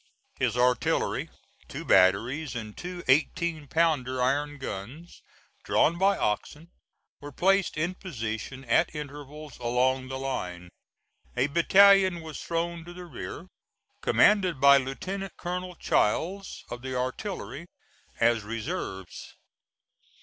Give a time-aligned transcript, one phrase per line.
[0.33, 1.29] His artillery,
[1.67, 5.21] two batteries and two eighteen pounder iron guns,
[5.63, 6.71] drawn by oxen,
[7.19, 10.69] were placed in position at intervals along the line.
[11.37, 13.45] A battalion was thrown to the rear,
[14.01, 17.67] commanded by Lieutenant Colonel Childs, of the artillery,
[18.19, 19.35] as reserves.